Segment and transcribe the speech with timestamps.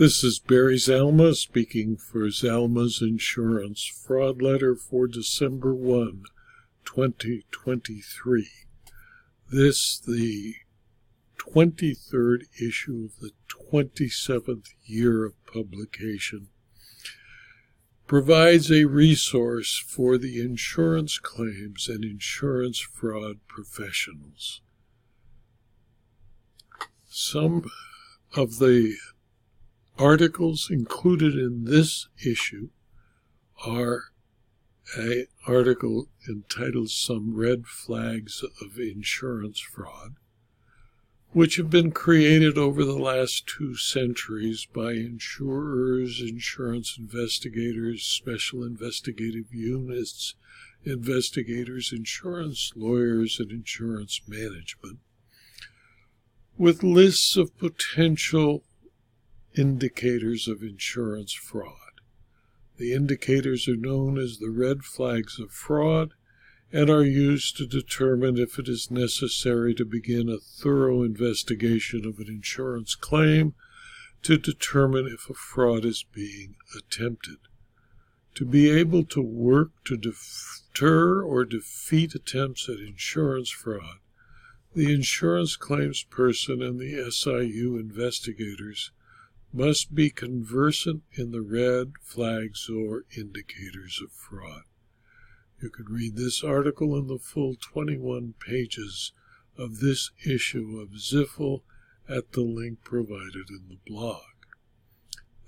[0.00, 6.22] This is Barry Zalma speaking for Zalma's Insurance Fraud Letter for December 1,
[6.86, 8.48] 2023.
[9.52, 10.54] This, the
[11.36, 16.48] 23rd issue of the 27th year of publication,
[18.06, 24.62] provides a resource for the insurance claims and insurance fraud professionals.
[27.06, 27.70] Some
[28.34, 28.96] of the
[30.00, 32.70] articles included in this issue
[33.66, 34.04] are
[34.96, 40.14] an article entitled Some Red Flags of Insurance Fraud,
[41.32, 49.52] which have been created over the last two centuries by insurers, insurance investigators, special investigative
[49.52, 50.34] units,
[50.82, 54.98] investigators, insurance lawyers, and insurance management,
[56.56, 58.64] with lists of potential
[59.56, 61.74] indicators of insurance fraud.
[62.76, 66.14] The indicators are known as the red flags of fraud
[66.72, 72.18] and are used to determine if it is necessary to begin a thorough investigation of
[72.18, 73.54] an insurance claim
[74.22, 77.38] to determine if a fraud is being attempted.
[78.36, 83.98] To be able to work to deter or defeat attempts at insurance fraud,
[84.74, 88.92] the insurance claims person and the SIU investigators
[89.52, 94.62] must be conversant in the red flags or indicators of fraud.
[95.60, 99.12] You can read this article in the full 21 pages
[99.58, 101.62] of this issue of Ziffel
[102.08, 104.22] at the link provided in the blog.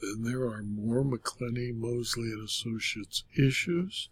[0.00, 4.08] Then there are more McClenny, Moseley and Associates issues.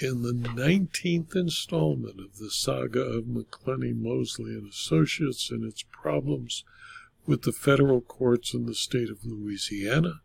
[0.00, 6.64] In the 19th installment of the saga of McClenny, Moseley and Associates and its problems
[7.26, 10.20] with the federal courts in the state of Louisiana,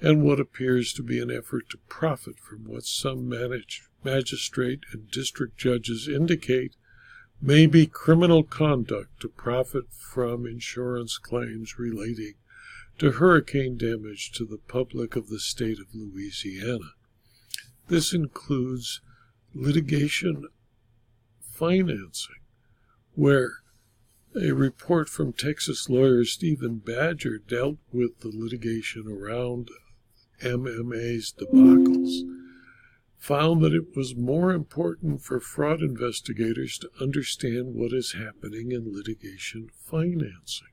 [0.00, 5.10] and what appears to be an effort to profit from what some manage, magistrate and
[5.10, 6.76] district judges indicate
[7.40, 12.34] may be criminal conduct to profit from insurance claims relating
[12.98, 16.92] to hurricane damage to the public of the state of Louisiana.
[17.88, 19.00] This includes
[19.54, 20.48] litigation
[21.40, 22.36] financing,
[23.14, 23.50] where
[24.36, 29.68] a report from Texas lawyer Stephen Badger dealt with the litigation around
[30.42, 32.22] MMA's debacles,
[33.16, 38.92] found that it was more important for fraud investigators to understand what is happening in
[38.92, 40.68] litigation financing.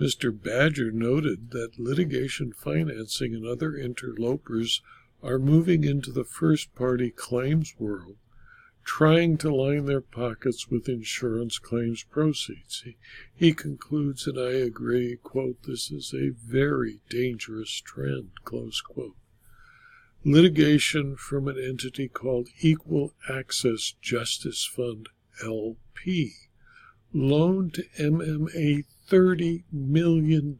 [0.00, 0.30] Mr.
[0.32, 4.82] Badger noted that litigation financing and other interlopers
[5.22, 8.16] are moving into the first party claims world
[8.84, 12.82] trying to line their pockets with insurance claims proceeds.
[12.84, 12.96] He,
[13.34, 19.16] he concludes, and I agree, quote, this is a very dangerous trend, close quote.
[20.24, 25.08] Litigation from an entity called Equal Access Justice Fund,
[25.42, 26.32] LP,
[27.12, 30.58] loaned to MMA $30 million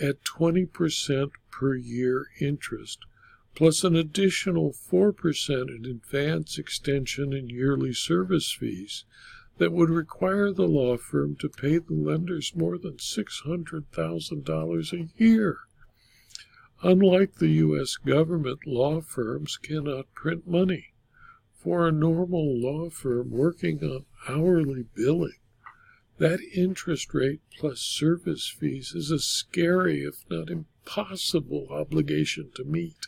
[0.00, 2.98] at 20% per year interest
[3.56, 9.06] plus an additional 4% in advance extension and yearly service fees
[9.56, 15.56] that would require the law firm to pay the lenders more than $600,000 a year.
[16.82, 17.96] Unlike the U.S.
[17.96, 20.88] government, law firms cannot print money.
[21.54, 25.38] For a normal law firm working on hourly billing,
[26.18, 33.06] that interest rate plus service fees is a scary, if not impossible, obligation to meet.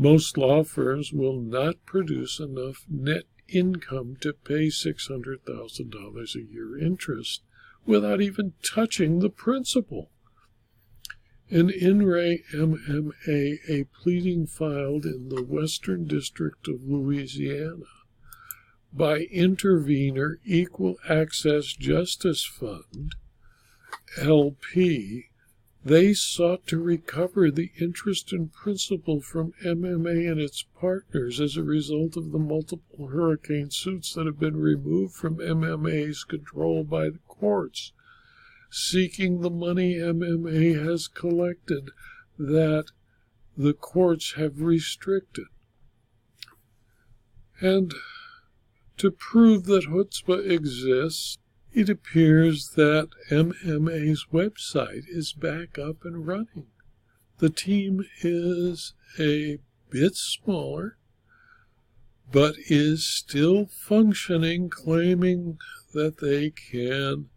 [0.00, 7.42] Most law firms will not produce enough net income to pay $600,000 a year interest
[7.84, 10.10] without even touching the principal.
[11.50, 17.84] In In re MMA, a pleading filed in the Western District of Louisiana
[18.94, 23.16] by Intervenor Equal Access Justice Fund,
[24.16, 25.29] LP,
[25.82, 31.62] they sought to recover the interest and principal from MMA and its partners as a
[31.62, 37.20] result of the multiple hurricane suits that have been removed from MMA's control by the
[37.26, 37.92] courts,
[38.70, 41.90] seeking the money MMA has collected
[42.38, 42.86] that
[43.56, 45.46] the courts have restricted.
[47.60, 47.94] And
[48.98, 51.38] to prove that chutzpah exists,
[51.72, 56.66] it appears that MMA's website is back up and running.
[57.38, 59.58] The team is a
[59.88, 60.98] bit smaller,
[62.30, 65.58] but is still functioning, claiming
[65.92, 67.28] that they can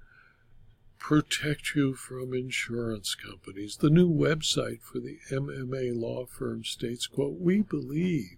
[1.00, 3.78] protect you from insurance companies.
[3.78, 8.38] The new website for the MMA law firm states, quote, we believe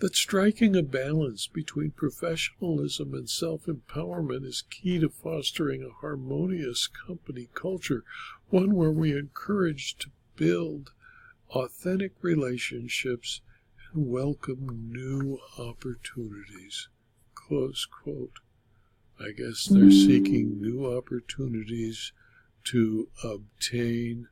[0.00, 7.48] that striking a balance between professionalism and self-empowerment is key to fostering a harmonious company
[7.54, 8.02] culture,
[8.48, 10.90] one where we encourage to build
[11.50, 13.42] authentic relationships
[13.92, 16.88] and welcome new opportunities.
[17.34, 18.38] Close quote.
[19.18, 22.12] I guess they're seeking new opportunities
[22.64, 24.28] to obtain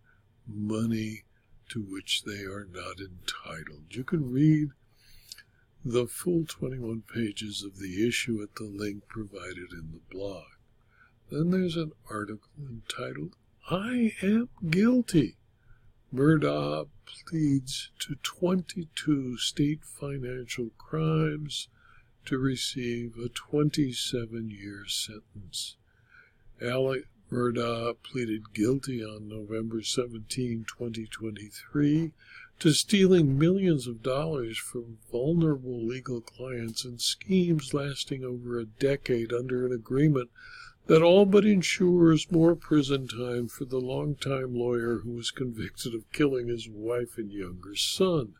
[0.46, 1.24] money
[1.68, 3.84] to which they are not entitled.
[3.90, 4.68] You can read
[5.90, 10.44] the full 21 pages of the issue at the link provided in the blog.
[11.30, 13.36] Then there's an article entitled,
[13.70, 15.36] I Am Guilty.
[16.14, 16.88] Murdaugh
[17.26, 21.68] pleads to 22 state financial crimes
[22.26, 25.76] to receive a 27 year sentence.
[26.60, 32.12] Alec Murdaugh pleaded guilty on November 17, 2023
[32.58, 39.32] to stealing millions of dollars from vulnerable legal clients in schemes lasting over a decade
[39.32, 40.30] under an agreement
[40.86, 46.10] that all but ensures more prison time for the longtime lawyer who was convicted of
[46.12, 48.34] killing his wife and younger son.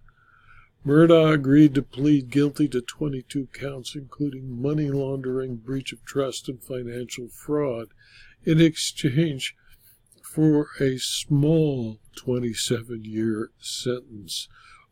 [0.84, 6.62] Murdaugh agreed to plead guilty to 22 counts, including money laundering, breach of trust, and
[6.62, 7.88] financial fraud,
[8.44, 9.54] in exchange
[10.22, 14.48] for a small 27 year sentence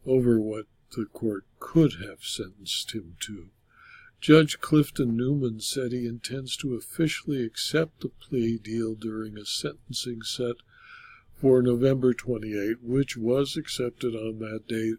[0.07, 3.49] over what the court could have sentenced him to.
[4.21, 10.23] Judge Clifton Newman said he intends to officially accept the plea deal during a sentencing
[10.23, 10.57] set
[11.35, 14.99] for November 28, which was accepted on that date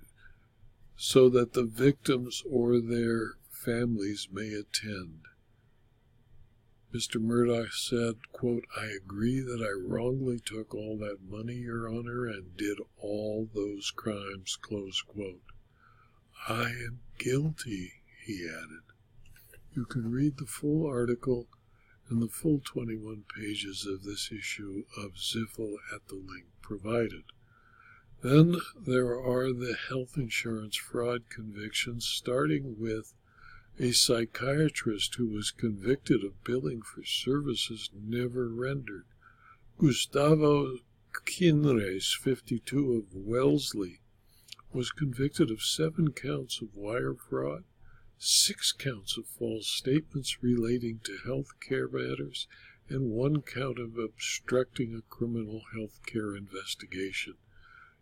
[0.97, 5.21] so that the victims or their families may attend.
[6.93, 7.21] Mr.
[7.21, 12.55] Murdaugh said, quote, I agree that I wrongly took all that money, Your Honor, and
[12.55, 15.43] did all those crimes, close quote.
[16.47, 17.91] I am guilty,
[18.25, 18.83] he added.
[19.73, 21.49] You can read the full article
[22.09, 27.25] and the full 21 pages of this issue of Ziffel at the link provided.
[28.23, 33.13] Then there are the health insurance fraud convictions, starting with
[33.79, 39.05] a psychiatrist who was convicted of billing for services never rendered.
[39.77, 40.79] Gustavo
[41.25, 43.99] Kinrys, 52 of Wellesley,
[44.71, 47.63] was convicted of seven counts of wire fraud,
[48.17, 52.47] six counts of false statements relating to health care matters,
[52.89, 57.35] and one count of obstructing a criminal health care investigation.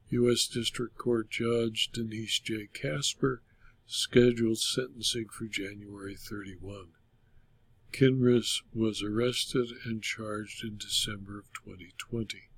[0.09, 0.47] U.S.
[0.47, 2.67] District Court Judge Denise J.
[2.73, 3.41] Casper
[3.85, 6.87] scheduled sentencing for January 31.
[7.91, 12.49] Kinrys was arrested and charged in December of 2020.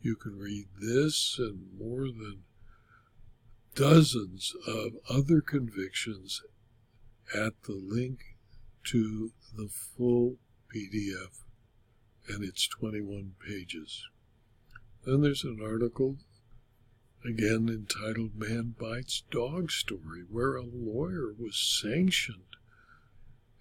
[0.00, 2.44] You can read this and more than
[3.74, 6.42] dozens of other convictions
[7.34, 8.20] at the link
[8.84, 10.36] to the full
[10.74, 11.42] PDF,
[12.28, 14.06] and it's 21 pages.
[15.04, 16.16] Then there's an article
[17.24, 22.56] again entitled Man Bites Dog Story, where a lawyer was sanctioned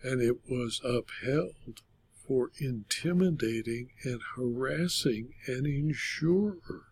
[0.02, 1.82] and it was upheld
[2.14, 6.86] for intimidating and harassing an insurer.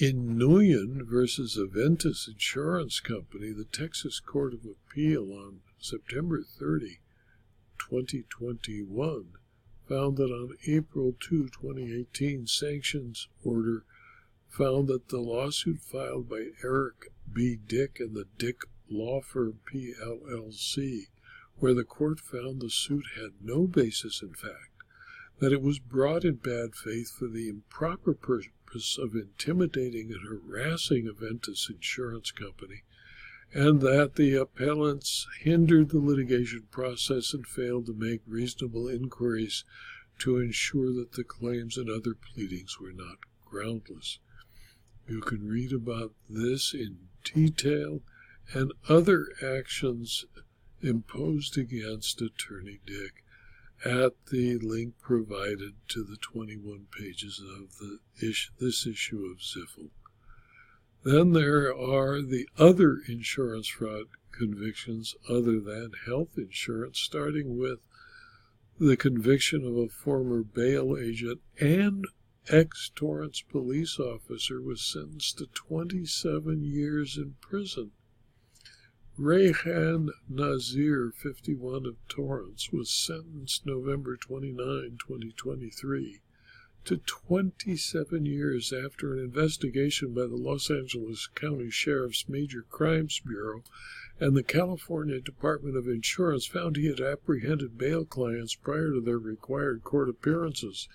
[0.00, 7.00] In Nguyen versus Aventus Insurance Company, the Texas Court of Appeal on September 30,
[7.78, 9.32] 2021,
[9.88, 13.84] found that on April 2, 2018, sanctions order
[14.56, 17.56] found that the lawsuit filed by Eric B.
[17.56, 21.08] Dick and the Dick Law Firm PLLC,
[21.56, 24.82] where the court found the suit had no basis in fact,
[25.40, 31.06] that it was brought in bad faith for the improper purpose of intimidating and harassing
[31.06, 32.82] Aventus Insurance Company,
[33.52, 39.64] and that the appellants hindered the litigation process and failed to make reasonable inquiries
[40.20, 44.18] to ensure that the claims and other pleadings were not groundless.
[45.08, 48.02] You can read about this in detail
[48.52, 50.24] and other actions
[50.80, 53.24] imposed against Attorney Dick
[53.84, 59.90] at the link provided to the 21 pages of the issue, this issue of Ziffel.
[61.04, 67.78] Then there are the other insurance fraud convictions other than health insurance, starting with
[68.78, 72.06] the conviction of a former bail agent and
[72.48, 77.90] ex Torrance police officer was sentenced to 27 years in prison.
[79.18, 86.20] Rayhan Nazir, 51 of Torrance, was sentenced November 29, 2023
[86.86, 93.64] to 27 years after an investigation by the Los Angeles County Sheriff's Major Crimes Bureau
[94.20, 99.18] and the California Department of Insurance found he had apprehended bail clients prior to their
[99.18, 100.88] required court appearances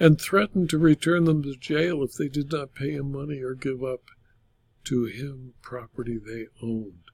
[0.00, 3.54] and threatened to return them to jail if they did not pay him money or
[3.54, 4.02] give up
[4.84, 7.04] to him property they owned.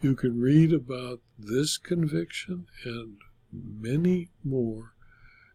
[0.00, 3.18] You can read about this conviction and
[3.52, 4.94] many more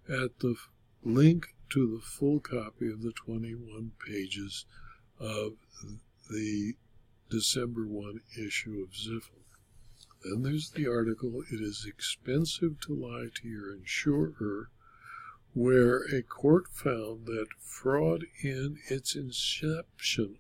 [0.08, 0.56] at the
[1.04, 4.66] link to the full copy of the 21 pages
[5.20, 5.54] of
[6.30, 6.74] the
[7.30, 9.42] December 1 issue of Ziffel.
[10.24, 14.70] Then there's the article, It is Expensive to Lie to Your Insurer,
[15.54, 20.38] where a court found that fraud in its inception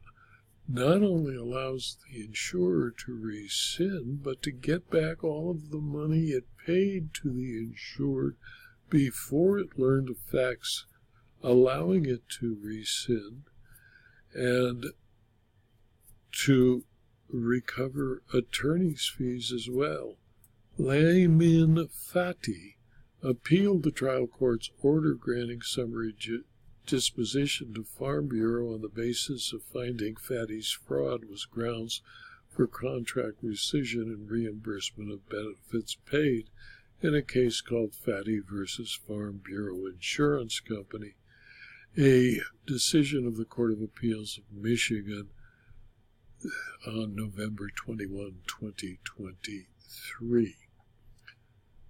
[0.67, 6.27] not only allows the insurer to rescind, but to get back all of the money
[6.27, 8.37] it paid to the insured
[8.89, 10.85] before it learned of facts
[11.43, 13.43] allowing it to rescind
[14.33, 14.85] and
[16.31, 16.83] to
[17.27, 20.15] recover attorney's fees as well.
[20.79, 22.75] Laymin Fati
[23.23, 26.43] appealed the trial court's order granting summary ju-
[26.85, 32.01] disposition to Farm Bureau on the basis of finding Fatty's fraud was grounds
[32.49, 36.49] for contract rescission and reimbursement of benefits paid
[37.01, 41.15] in a case called Fatty versus Farm Bureau Insurance Company,
[41.97, 45.29] a decision of the Court of Appeals of Michigan
[46.85, 50.55] on November 21, 2023.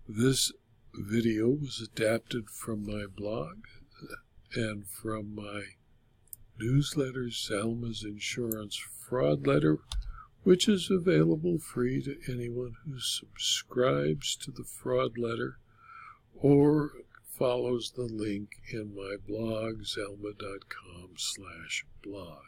[0.07, 0.51] This
[0.95, 3.65] video was adapted from my blog
[4.55, 5.63] and from my
[6.59, 9.79] newsletter, Zalma's Insurance Fraud Letter,
[10.43, 15.57] which is available free to anyone who subscribes to the fraud letter
[16.35, 16.91] or
[17.37, 22.43] follows the link in my blog, zalma.com slash blog.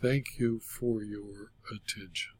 [0.00, 2.39] Thank you for your attention.